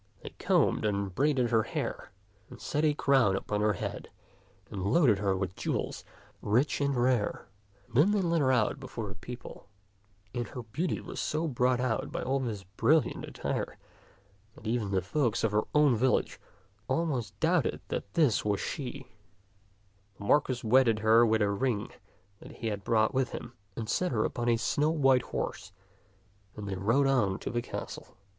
[0.23, 2.09] They combed and braided her hair
[2.49, 4.09] and set a crown upon her head
[4.71, 6.03] and loaded her with jewels
[6.41, 7.45] rich and rare.
[7.87, 9.67] Then they led her out before the people;
[10.33, 13.77] and her beauty was so brought out by all this brilliant attire
[14.55, 16.39] that even the folk of her own village
[16.87, 19.05] almost doubted that this was she.
[20.17, 21.91] The Marquis wedded her with a ring
[22.39, 25.71] that he had brought with him, and set her upon a snow white horse,
[26.55, 28.17] and they rode on to the castle.